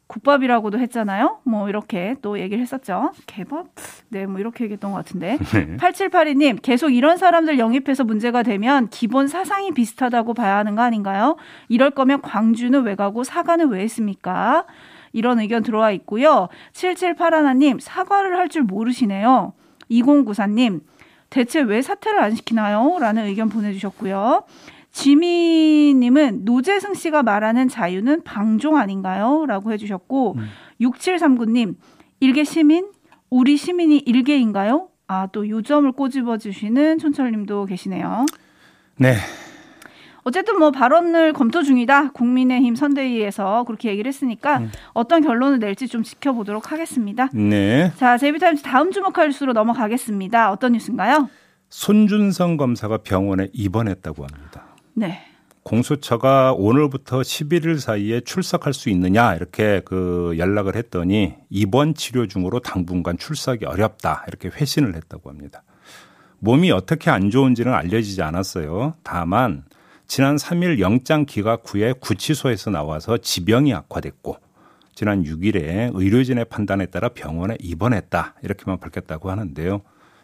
국밥이라고도 0.07 0.79
했잖아요. 0.79 1.39
뭐 1.43 1.67
이렇게 1.67 2.15
또 2.21 2.39
얘기를 2.39 2.61
했었죠. 2.61 3.11
개밥? 3.25 3.67
네, 4.07 4.25
뭐 4.25 4.39
이렇게 4.39 4.63
얘기했던 4.63 4.91
것 4.91 4.97
같은데. 4.97 5.37
네. 5.53 5.77
8782님, 5.77 6.59
계속 6.61 6.89
이런 6.89 7.17
사람들 7.17 7.59
영입해서 7.59 8.05
문제가 8.05 8.41
되면 8.41 8.87
기본 8.89 9.27
사상이 9.27 9.71
비슷하다고 9.71 10.33
봐야 10.33 10.55
하는 10.57 10.75
거 10.75 10.81
아닌가요? 10.81 11.35
이럴 11.67 11.91
거면 11.91 12.21
광주는 12.21 12.81
왜 12.83 12.95
가고 12.95 13.25
사과는 13.25 13.69
왜 13.69 13.81
했습니까? 13.81 14.65
이런 15.11 15.39
의견 15.39 15.61
들어와 15.61 15.91
있고요. 15.91 16.47
7781님, 16.71 17.79
사과를 17.81 18.37
할 18.37 18.47
줄 18.47 18.63
모르시네요. 18.63 19.51
2094님, 19.91 20.79
대체 21.29 21.59
왜 21.59 21.81
사퇴를 21.81 22.19
안 22.21 22.33
시키나요? 22.33 22.97
라는 22.99 23.25
의견 23.25 23.49
보내주셨고요. 23.49 24.43
지미님은 24.97 26.43
노재승 26.43 26.95
씨가 26.95 27.21
말하는 27.21 27.67
자유는 27.67 28.23
방종 28.23 28.77
아닌가요? 28.77 29.45
라고 29.45 29.71
해주셨고, 29.71 30.37
음. 30.37 30.47
6739님, 30.81 31.75
일개 32.19 32.43
시민? 32.43 32.87
우리 33.29 33.57
시민이 33.57 33.99
일개인가요? 33.99 34.89
아, 35.05 35.27
또 35.31 35.47
요점을 35.47 35.91
꼬집어 35.91 36.39
주시는 36.39 36.97
촌철님도 36.97 37.65
계시네요. 37.65 38.25
네. 38.95 39.17
어쨌든 40.23 40.57
뭐 40.57 40.71
발언을 40.71 41.31
검토 41.31 41.61
중이다. 41.61 42.13
국민의힘 42.13 42.73
선대위에서 42.73 43.65
그렇게 43.65 43.89
얘기를 43.89 44.09
했으니까 44.09 44.57
음. 44.57 44.71
어떤 44.93 45.21
결론을 45.21 45.59
낼지 45.59 45.87
좀 45.87 46.01
지켜보도록 46.01 46.71
하겠습니다. 46.71 47.29
네. 47.33 47.91
자, 47.97 48.17
제이비타임즈 48.17 48.63
다음 48.63 48.91
주목할 48.91 49.27
뉴스로 49.27 49.53
넘어가겠습니다. 49.53 50.51
어떤 50.51 50.71
뉴스인가요? 50.71 51.29
손준성 51.69 52.57
검사가 52.57 52.97
병원에 52.97 53.47
입원했다고 53.53 54.25
합니다. 54.25 54.66
네. 54.99 55.19
공수처가 55.61 56.53
오늘부터 56.53 57.19
11일 57.19 57.79
사이에 57.79 58.19
출석할 58.21 58.73
수 58.73 58.89
있느냐 58.89 59.35
이렇게 59.35 59.81
그 59.85 60.33
연락을 60.39 60.75
했더니 60.75 61.35
입원 61.51 61.93
치료 61.93 62.25
중으로 62.25 62.61
당분간 62.61 63.15
출석이 63.19 63.65
어렵다 63.65 64.25
이렇게 64.27 64.49
회신을 64.49 64.95
했다고 64.95 65.29
합니다. 65.29 65.61
몸이 66.39 66.71
어떻게 66.71 67.11
안 67.11 67.29
좋은지는 67.29 67.75
알려지지 67.75 68.23
않았어요. 68.23 68.95
다만 69.03 69.65
지난 70.07 70.35
3일 70.35 70.79
영장 70.79 71.27
기각 71.27 71.61
후에 71.67 71.93
구치소에서 71.99 72.71
나와서 72.71 73.19
지병이 73.19 73.75
악화됐고 73.75 74.37
지난 74.95 75.23
6일에 75.23 75.91
의료진의 75.93 76.45
판단에 76.45 76.87
따라 76.87 77.09
병원에 77.09 77.55
입원했다 77.59 78.33
이렇게만 78.41 78.79
밝혔다고 78.79 79.29
하는데요. 79.29 79.81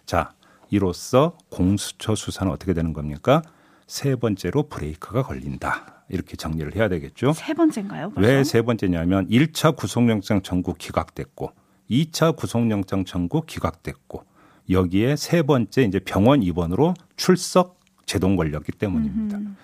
자, 0.08 0.32
이로써 0.72 1.38
공수처 1.50 2.16
수사는 2.16 2.52
어떻게 2.52 2.74
되는 2.74 2.92
겁니까? 2.92 3.44
세 3.88 4.16
번째로 4.16 4.64
브레이크가 4.70 5.24
걸린다. 5.24 6.04
이렇게 6.10 6.36
정리를 6.36 6.76
해야 6.76 6.90
되겠죠. 6.90 7.34
세 7.34 7.54
번째인가요? 7.54 8.14
왜 8.18 8.44
세 8.44 8.62
번째냐면 8.62 9.28
1차 9.30 9.76
구속영장 9.76 10.42
청구 10.42 10.74
기각됐고 10.74 11.52
2차 11.90 12.36
구속영장 12.36 13.06
청구 13.06 13.42
기각됐고 13.46 14.24
여기에 14.70 15.16
세 15.16 15.42
번째 15.44 15.84
이제 15.84 16.00
병원 16.00 16.44
입원으로 16.44 16.94
출석 17.16 17.80
제동 18.06 18.36
걸렸기 18.36 18.72
때문입니다. 18.74 19.38
음 19.38 19.58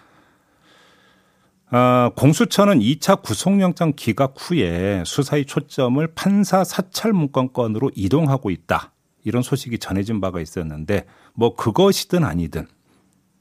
어, 1.72 2.10
공수처는 2.16 2.80
2차 2.80 3.22
구속영장 3.22 3.94
기각 3.96 4.34
후에 4.38 5.04
수사의 5.06 5.46
초점을 5.46 6.06
판사 6.16 6.64
사찰 6.64 7.14
문건 7.14 7.54
건으로 7.54 7.92
이동하고 7.96 8.50
있다. 8.50 8.92
이런 9.24 9.44
소식이 9.44 9.78
전해진 9.78 10.20
바가 10.20 10.42
있었는데 10.42 11.06
뭐 11.36 11.56
그것이든 11.56 12.24
아니든 12.24 12.66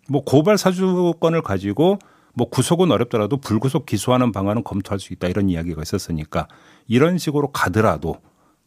뭐 0.08 0.24
고발 0.24 0.58
사주권을 0.58 1.42
가지고 1.42 1.98
뭐 2.34 2.48
구속은 2.48 2.90
어렵더라도 2.90 3.36
불구속 3.36 3.86
기소하는 3.86 4.32
방안은 4.32 4.64
검토할 4.64 4.98
수 4.98 5.12
있다 5.12 5.28
이런 5.28 5.48
이야기가 5.50 5.82
있었으니까 5.82 6.48
이런 6.86 7.18
식으로 7.18 7.48
가더라도 7.52 8.16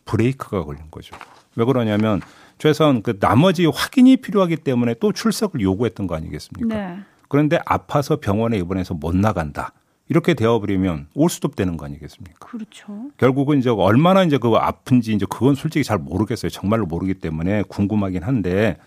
브레이크가 0.05 0.63
걸린 0.63 0.83
거죠. 0.91 1.15
왜 1.55 1.65
그러냐면 1.65 2.21
최소한 2.57 3.01
그 3.01 3.17
나머지 3.19 3.65
확인이 3.65 4.17
필요하기 4.17 4.57
때문에 4.57 4.95
또 4.99 5.11
출석을 5.11 5.61
요구했던 5.61 6.07
거 6.07 6.15
아니겠습니까? 6.15 6.75
네. 6.75 6.99
그런데 7.27 7.59
아파서 7.65 8.17
병원에 8.17 8.57
입원해서 8.57 8.93
못 8.93 9.15
나간다. 9.15 9.73
이렇게 10.09 10.33
되어버리면 10.33 11.07
올 11.13 11.29
수도 11.29 11.47
되는 11.49 11.77
거 11.77 11.85
아니겠습니까? 11.85 12.45
그렇죠. 12.45 13.09
결국은 13.17 13.59
이제 13.59 13.69
얼마나 13.69 14.23
이제 14.23 14.37
그 14.37 14.49
아픈지 14.55 15.13
이제 15.13 15.25
그건 15.29 15.55
솔직히 15.55 15.85
잘 15.85 15.97
모르겠어요. 15.97 16.49
정말로 16.49 16.85
모르기 16.85 17.13
때문에 17.13 17.63
궁금하긴 17.69 18.23
한데 18.23 18.77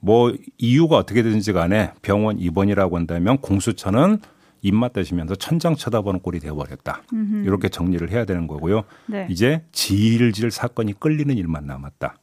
뭐 0.00 0.34
이유가 0.58 0.96
어떻게 0.96 1.22
되든지 1.22 1.52
간에 1.52 1.92
병원 2.02 2.38
입원이라고 2.38 2.96
한다면 2.96 3.38
공수처는 3.38 4.18
입맛 4.62 4.92
대시면서 4.92 5.34
천장 5.36 5.74
쳐다보는 5.74 6.20
꼴이 6.20 6.38
되어버렸다. 6.40 7.02
음흠. 7.12 7.44
이렇게 7.46 7.68
정리를 7.68 8.10
해야 8.10 8.24
되는 8.24 8.46
거고요. 8.46 8.84
네. 9.06 9.26
이제 9.30 9.62
질질 9.72 10.50
사건이 10.50 10.94
끌리는 11.00 11.36
일만 11.36 11.66
남았다. 11.66 12.16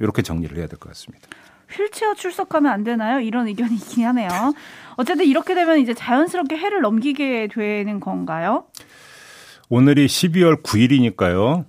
이렇게 0.00 0.22
정리를 0.22 0.56
해야 0.56 0.66
될 0.66 0.78
것 0.78 0.88
같습니다. 0.90 1.28
휠체어 1.70 2.14
출석하면 2.14 2.70
안 2.72 2.84
되나요? 2.84 3.20
이런 3.20 3.48
의견이 3.48 3.74
있긴 3.74 4.04
하네요. 4.06 4.28
어쨌든 4.96 5.26
이렇게 5.26 5.54
되면 5.54 5.78
이제 5.78 5.94
자연스럽게 5.94 6.56
해를 6.56 6.80
넘기게 6.80 7.48
되는 7.52 7.98
건가요? 8.00 8.64
오늘이 9.68 10.06
12월 10.06 10.62
9일이니까요. 10.62 11.64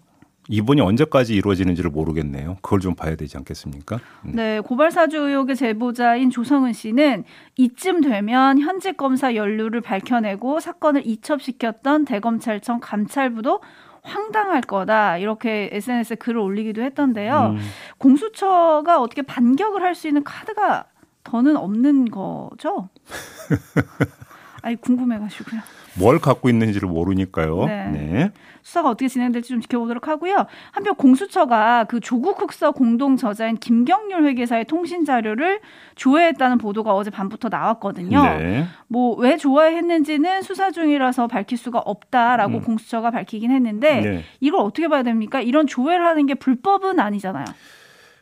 이번이 0.50 0.82
언제까지 0.82 1.36
이루어지는지를 1.36 1.89
모르겠네요. 1.92 2.58
그걸 2.62 2.80
좀 2.80 2.96
봐야 2.96 3.16
되지 3.16 3.38
않겠습니까? 3.38 4.00
네, 4.24 4.32
네 4.34 4.60
고발 4.60 4.92
사주 4.92 5.18
의혹의 5.18 5.56
제보자인 5.56 6.30
조성은 6.30 6.74
씨는 6.74 7.24
이쯤 7.58 8.01
되면 8.01 8.60
현직 8.60 8.98
검사 8.98 9.36
연루를 9.36 9.82
밝혀내고 9.82 10.60
사건을 10.60 11.06
이첩시켰던 11.06 12.06
대검찰청 12.06 12.80
감찰부도 12.80 13.62
황당할 14.04 14.62
거다 14.62 15.18
이렇게 15.18 15.70
SNS에 15.74 16.16
글을 16.16 16.39
올리기도 16.39 16.82
했던데요. 16.82 17.56
음. 17.56 17.60
공수처가 17.98 19.01
어떻게 19.01 19.22
반격을 19.22 19.82
할 19.84 19.98
수 19.98 20.08
있는 20.08 20.24
카드가 20.24 20.86
더는 21.24 21.58
없는 21.58 22.06
거죠? 22.06 22.89
아니 24.62 24.76
궁금해가지고요. 24.76 25.62
뭘 26.00 26.20
갖고 26.20 26.50
있는지를 26.50 26.88
모르니까요. 26.88 27.66
네. 27.66 27.88
네. 27.88 28.32
수사가 28.62 28.90
어떻게 28.90 29.08
진행될지 29.08 29.50
좀 29.50 29.62
지켜보도록 29.62 30.08
하고요. 30.08 30.46
한편 30.72 30.96
공수처가 30.96 31.86
그 31.86 32.00
조국 32.00 32.42
흑서 32.42 32.72
공동 32.72 33.16
저자인 33.16 33.56
김경률 33.56 34.26
회계사의 34.26 34.66
통신 34.66 35.06
자료를 35.06 35.62
조회했다는 35.96 36.58
보도가 36.58 36.94
어제 36.94 37.10
밤부터 37.10 37.50
나왔거든요. 37.50 38.22
네. 38.24 38.66
뭐왜 38.90 39.38
조회했는지는 39.38 40.42
수사 40.42 40.72
중이라서 40.72 41.28
밝힐 41.28 41.58
수가 41.58 41.80
없다라고 41.80 42.58
음. 42.58 42.62
공수처가 42.62 43.12
밝히긴 43.12 43.52
했는데 43.52 44.02
네. 44.02 44.24
이걸 44.42 44.62
어떻게 44.62 44.88
봐야 44.88 45.04
됩니까? 45.04 45.40
이런 45.40 45.66
조회를 45.66 46.06
하는 46.06 46.26
게 46.26 46.34
불법은 46.34 47.00
아니잖아요. 47.00 47.46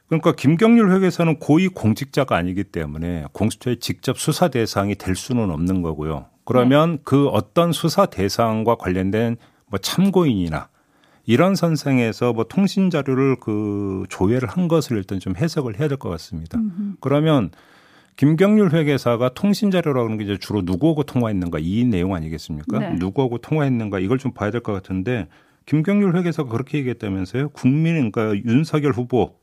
그러니까 0.08 0.34
김경률 0.34 0.92
회계사는 0.92 1.40
고위 1.40 1.68
공직자가 1.68 2.36
아니기 2.36 2.64
때문에 2.64 3.26
공수처의 3.32 3.78
직접 3.80 4.18
수사 4.20 4.50
대상이 4.50 4.96
될 4.96 5.16
수는 5.16 5.50
없는 5.50 5.82
거고요. 5.82 6.28
그러면 6.46 6.98
네. 6.98 7.02
그 7.04 7.28
어떤 7.28 7.72
수사 7.72 8.06
대상과 8.06 8.76
관련된 8.76 9.38
뭐 9.68 9.80
참고인이나 9.80 10.70
이런 11.26 11.56
선생에서 11.56 12.34
뭐 12.34 12.44
통신 12.44 12.92
자료를 12.92 13.38
그 13.40 14.04
조회를 14.10 14.48
한 14.48 14.68
것을 14.68 14.98
일단 14.98 15.20
좀 15.20 15.36
해석을 15.36 15.80
해야 15.80 15.88
될 15.88 15.98
것 15.98 16.10
같습니다. 16.10 16.60
음흠. 16.60 16.98
그러면 17.00 17.50
김경률 18.16 18.72
회계사가 18.74 19.30
통신 19.34 19.72
자료라고 19.72 20.06
하는 20.06 20.18
게 20.20 20.24
이제 20.24 20.38
주로 20.40 20.62
누구하고 20.62 21.02
통화했는가 21.04 21.58
이 21.60 21.84
내용 21.84 22.14
아니겠습니까? 22.14 22.80
네. 22.80 22.94
누구하고 22.94 23.40
통화했는가 23.40 24.00
이걸 24.00 24.20
좀 24.20 24.34
봐야 24.34 24.52
될 24.52 24.62
것 24.62 24.72
같은데 24.72 25.28
김경률 25.66 26.16
회계사가 26.16 26.48
그렇게 26.50 26.78
얘기했다면서요? 26.78 27.50
국민 27.50 28.12
그러니까 28.12 28.40
윤석열 28.48 28.92
후보 28.94 29.34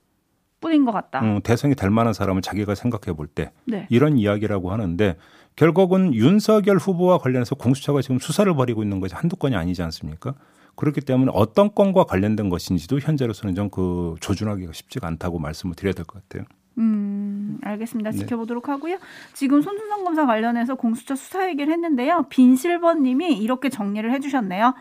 뿐인 0.63 0.87
것 0.87 0.93
같다. 0.93 1.21
음, 1.21 1.41
대상이 1.43 1.75
될 1.75 1.91
만한 1.91 2.15
사람을 2.15 2.41
자기가 2.41 2.75
생각해 2.75 3.15
볼때 3.15 3.53
네. 3.67 3.87
이런 3.91 4.17
이야기라고 4.17 4.73
하는데 4.73 5.17
결국은 5.57 6.15
윤석열 6.15 6.79
후보와 6.79 7.19
관련해서 7.19 7.55
공수처가 7.57 8.01
지금 8.01 8.19
수사를 8.19 8.53
벌이고 8.55 8.83
있는 8.83 9.01
것이 9.01 9.15
한두 9.15 9.37
건이 9.37 9.55
아니지 9.57 9.83
않습니까? 9.83 10.35
그렇기 10.77 11.03
때문에 11.03 11.31
어떤 11.35 11.75
건과 11.75 12.05
관련된 12.05 12.49
것인지도 12.49 12.99
현재로서는 13.01 13.55
좀 13.55 13.69
그 13.69 14.15
조준하기가 14.21 14.73
쉽지가 14.73 15.07
않다고 15.07 15.39
말씀을 15.39 15.75
드려야 15.75 15.93
될 15.93 16.07
것 16.07 16.23
같아요. 16.27 16.47
음, 16.79 17.59
알겠습니다. 17.63 18.13
네. 18.13 18.17
지켜보도록 18.17 18.65
네. 18.65 18.73
하고요. 18.73 18.97
지금 19.35 19.61
손준성 19.61 20.05
검사 20.05 20.25
관련해서 20.25 20.77
공수처 20.77 21.15
수사 21.15 21.47
얘기를 21.49 21.71
했는데요. 21.71 22.25
빈실버님이 22.31 23.37
이렇게 23.37 23.69
정리를 23.69 24.11
해주셨네요. 24.11 24.73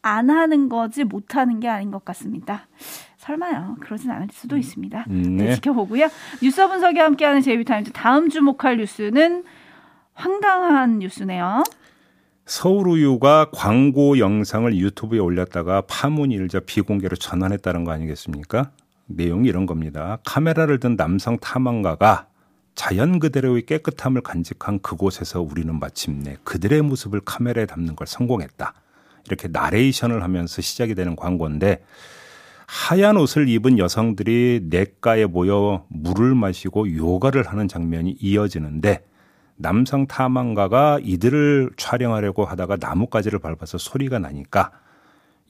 안 0.00 0.30
하는 0.30 0.68
거지 0.70 1.04
못하는 1.04 1.60
게 1.60 1.68
아닌 1.68 1.90
것 1.90 2.04
같습니다. 2.04 2.66
설마요. 3.24 3.76
그러진 3.80 4.10
않을 4.10 4.28
수도 4.32 4.56
음. 4.56 4.60
있습니다. 4.60 5.04
음, 5.08 5.36
네. 5.36 5.44
네, 5.44 5.54
지켜보고요. 5.54 6.08
뉴스 6.42 6.66
분석이 6.68 6.98
함께하는 6.98 7.40
제이비타임즈 7.40 7.92
다음 7.92 8.28
주목할 8.28 8.76
뉴스는 8.76 9.44
황당한 10.12 10.98
뉴스네요. 10.98 11.64
서울우유가 12.44 13.50
광고 13.54 14.18
영상을 14.18 14.76
유튜브에 14.76 15.18
올렸다가 15.18 15.80
파문이 15.82 16.34
일자 16.34 16.60
비공개로 16.60 17.16
전환했다는 17.16 17.84
거 17.84 17.92
아니겠습니까? 17.92 18.70
내용이 19.06 19.48
이런 19.48 19.64
겁니다. 19.64 20.18
카메라를 20.26 20.78
든 20.78 20.96
남성 20.96 21.38
탐험가가 21.38 22.26
자연 22.74 23.18
그대로의 23.18 23.64
깨끗함을 23.64 24.20
간직한 24.20 24.80
그곳에서 24.80 25.40
우리는 25.40 25.78
마침내 25.78 26.36
그들의 26.44 26.82
모습을 26.82 27.20
카메라에 27.24 27.64
담는 27.64 27.96
걸 27.96 28.06
성공했다. 28.06 28.74
이렇게 29.26 29.48
나레이션을 29.48 30.22
하면서 30.22 30.60
시작이 30.60 30.94
되는 30.94 31.16
광고인데 31.16 31.82
하얀 32.66 33.16
옷을 33.16 33.48
입은 33.48 33.78
여성들이 33.78 34.66
냇가에 34.70 35.26
모여 35.26 35.86
물을 35.88 36.34
마시고 36.34 36.94
요가를 36.94 37.46
하는 37.46 37.68
장면이 37.68 38.16
이어지는데 38.20 39.04
남성 39.56 40.06
탐험가가 40.06 41.00
이들을 41.02 41.72
촬영하려고 41.76 42.44
하다가 42.44 42.76
나뭇가지를 42.80 43.38
밟아서 43.38 43.78
소리가 43.78 44.18
나니까 44.18 44.72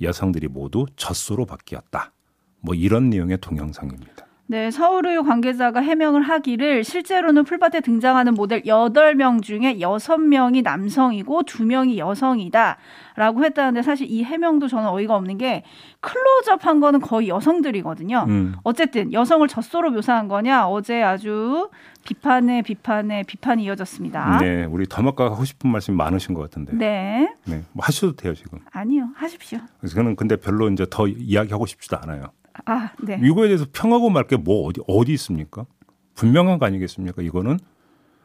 여성들이 0.03 0.49
모두 0.49 0.87
젖소로 0.97 1.47
바뀌었다. 1.47 2.13
뭐 2.61 2.75
이런 2.75 3.11
내용의 3.11 3.39
동영상입니다. 3.41 4.27
네, 4.47 4.71
서울의 4.71 5.23
관계자가 5.23 5.81
해명을 5.81 6.21
하기를 6.21 6.85
실제로는 6.85 7.45
풀밭에 7.45 7.81
등장하는 7.81 8.35
모델 8.35 8.63
8명 8.63 9.41
중에 9.41 9.79
6명이 9.79 10.63
남성이고 10.63 11.45
2명이 11.45 11.97
여성이다. 11.97 12.77
라고 13.17 13.43
했다는데 13.43 13.81
사실 13.81 14.07
이 14.11 14.23
해명도 14.23 14.69
저는 14.69 14.89
어이가 14.89 15.17
없는 15.17 15.39
게 15.39 15.63
클로즈업 16.01 16.67
한 16.67 16.81
거는 16.81 17.01
거의 17.01 17.29
여성들이거든요. 17.29 18.27
음. 18.29 18.55
어쨌든 18.65 19.15
여성을 19.15 19.47
젖소로 19.49 19.93
묘사한 19.93 20.29
거냐 20.29 20.69
어제 20.69 21.03
아주 21.03 21.71
비판에 22.05 22.61
비판에 22.61 23.23
비판이 23.23 23.65
이어졌습니다. 23.65 24.39
네, 24.41 24.65
우리 24.65 24.87
더마가 24.87 25.25
하고 25.25 25.47
싶은 25.47 25.71
말씀이 25.71 25.97
많으신 25.97 26.35
것 26.35 26.43
같은데. 26.43 26.77
네. 26.77 27.35
네, 27.47 27.63
뭐 27.73 27.83
하셔도 27.83 28.15
돼요 28.15 28.35
지금. 28.35 28.59
아니요, 28.73 29.09
하십시오. 29.15 29.59
저는 29.89 30.17
근데 30.17 30.37
별로 30.37 30.69
이제 30.69 30.87
더 30.91 31.09
이야기하고 31.09 31.65
싶지도 31.65 31.97
않아요. 32.03 32.27
아, 32.67 32.91
네. 33.03 33.19
이거에 33.23 33.49
대해서 33.49 33.67
평하고 33.73 34.11
말 34.11 34.27
게 34.27 34.37
뭐 34.37 34.67
어디 34.69 34.81
어디 34.87 35.13
있습니까? 35.15 35.67
분명한 36.15 36.59
거 36.59 36.67
아니겠습니까? 36.67 37.23
이거는 37.23 37.59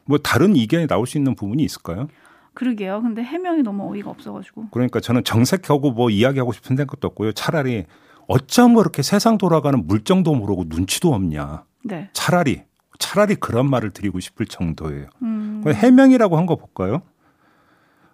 뭐 0.06 0.18
다른 0.20 0.56
이견이 0.56 0.88
나올 0.88 1.08
수 1.08 1.18
있는 1.18 1.36
부분이 1.36 1.64
있을까요? 1.64 2.08
그러게요. 2.54 3.02
근데 3.02 3.24
해명이 3.24 3.64
너무 3.64 3.92
어이가 3.92 4.10
없어가지고. 4.10 4.68
그러니까 4.72 5.00
저는 5.00 5.24
정색하고 5.24 5.92
뭐 5.92 6.10
이야기하고 6.10 6.52
싶은 6.52 6.76
생각도 6.78 7.08
없고요. 7.08 7.32
차라리 7.32 7.86
어쩜 8.28 8.76
그렇게 8.76 9.02
세상 9.02 9.38
돌아가는 9.38 9.86
물정도 9.88 10.36
모르고 10.36 10.66
눈치도 10.68 11.14
없냐. 11.14 11.64
네. 11.84 12.10
차라리 12.14 12.64
차라리 13.00 13.36
그런 13.36 13.70
말을 13.70 13.92
드리고 13.92 14.20
싶을 14.20 14.46
정도예요. 14.46 15.08
음. 15.24 15.64
해명이라고 15.66 16.38
한 16.38 16.46
거 16.46 16.56
볼까요? 16.58 17.02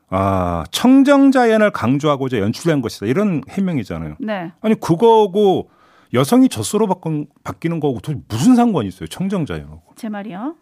아, 0.09 0.63
청정자연을 0.71 1.71
강조하고자 1.71 2.37
연출된 2.39 2.81
것이다. 2.81 3.07
이런 3.07 3.41
해명이잖아요. 3.49 4.15
네. 4.19 4.51
아니, 4.61 4.75
그거고 4.79 5.69
여성이 6.13 6.49
젖소로 6.49 6.87
바뀌는 7.43 7.79
거하고 7.79 7.99
무슨 8.27 8.55
상관이 8.55 8.87
있어요? 8.87 9.07
청정자연하고. 9.07 9.93
제 9.95 10.09
말이요. 10.09 10.55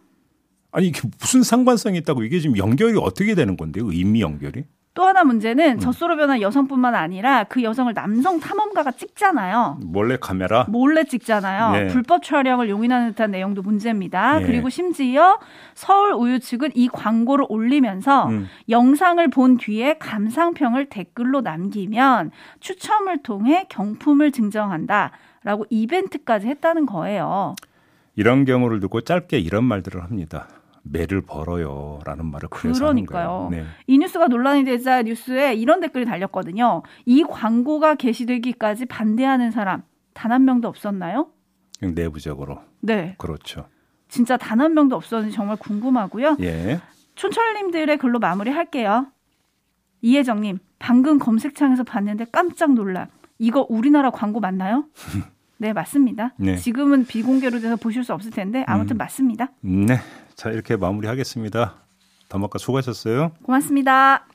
아니 0.71 0.88
이게 0.88 1.01
무슨 1.19 1.43
상관성이 1.43 1.99
있다고 1.99 2.23
이게 2.23 2.39
지금 2.39 2.58
연결이 2.58 2.97
어떻게 2.99 3.36
되는 3.36 3.56
건데요? 3.56 3.91
의미 3.91 4.21
연결이? 4.21 4.65
또 4.95 5.06
하나 5.06 5.23
문제는 5.23 5.73
음. 5.73 5.79
젖소로 5.79 6.15
변한 6.17 6.41
여성뿐만 6.41 6.93
아니라 6.93 7.45
그 7.45 7.63
여성을 7.63 7.91
남성 7.95 8.39
탐험가가 8.39 8.91
찍잖아요. 8.91 9.79
몰래 9.82 10.17
카메라? 10.21 10.65
몰래 10.69 11.03
찍잖아요. 11.03 11.71
네. 11.71 11.88
불법 11.88 12.21
촬영을 12.21 12.69
용인하는 12.69 13.10
듯한 13.12 13.32
내용도 13.32 13.63
문제입니다. 13.63 14.39
네. 14.39 14.45
그리고 14.45 14.69
심지어 14.69 15.39
서울 15.73 16.13
우유 16.13 16.39
측은 16.39 16.71
이 16.75 16.89
광고를 16.89 17.45
올리면서 17.49 18.27
음. 18.27 18.47
영상을 18.69 19.27
본 19.29 19.58
뒤에 19.58 19.97
감상평을 19.97 20.89
댓글로 20.89 21.41
남기면 21.41 22.29
추첨을 22.60 23.23
통해 23.23 23.65
경품을 23.69 24.32
증정한다 24.32 25.12
라고 25.43 25.65
이벤트까지 25.69 26.47
했다는 26.47 26.86
거예요. 26.86 27.56
이런 28.15 28.45
경우를 28.45 28.79
두고 28.79 29.01
짧게 29.01 29.39
이런 29.39 29.63
말들을 29.63 30.03
합니다. 30.03 30.47
매를 30.84 31.21
벌어요라는 31.21 32.25
말을 32.25 32.49
그래서 32.49 32.79
그러니까요. 32.84 33.47
네. 33.51 33.63
이 33.88 33.97
뉴스가 33.97 34.27
논란이 34.27 34.65
되자 34.65 35.01
뉴스에 35.01 35.53
이런 35.56 35.79
댓글이 35.79 36.06
달렸거든요. 36.06 36.84
이 37.06 37.23
광고가 37.23 37.95
게시되기까지 37.95 38.86
반대하는 38.88 39.51
사람 39.51 39.84
단 40.13 40.32
한 40.32 40.45
명도 40.45 40.67
없었나요? 40.67 41.29
내부적으로. 41.82 42.60
네. 42.82 43.15
그렇죠. 43.17 43.67
진짜 44.10 44.38
단 44.38 44.60
한 44.62 44.73
명도 44.73 44.95
없었는지 44.95 45.36
정말 45.36 45.56
궁금하고요. 45.58 46.38
예. 46.41 46.79
촌철님들의 47.15 47.97
글로 47.97 48.19
마무리할게요. 48.19 49.08
이혜정님, 50.01 50.60
방금 50.79 51.17
검색창에서 51.17 51.84
봤는데 51.84 52.25
깜짝 52.32 52.73
놀라. 52.73 53.08
이거 53.39 53.65
우리나라 53.69 54.10
광고 54.12 54.39
맞나요? 54.39 54.86
네, 55.57 55.73
맞습니다. 55.73 56.33
네. 56.37 56.57
지금은 56.57 57.05
비공개로 57.05 57.59
돼서 57.59 57.75
보실 57.75 58.03
수 58.03 58.13
없을 58.13 58.31
텐데 58.31 58.63
아무튼 58.67 58.95
음. 58.95 58.97
맞습니다. 58.97 59.51
네. 59.61 59.99
자, 60.35 60.49
이렇게 60.49 60.75
마무리하겠습니다. 60.75 61.75
더마카 62.29 62.57
수고하셨어요. 62.57 63.31
고맙습니다. 63.43 64.25